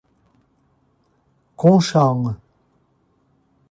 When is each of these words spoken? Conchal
Conchal 1.61 2.25